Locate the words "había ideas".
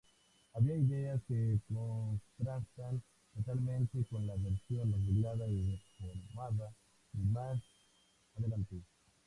0.55-1.21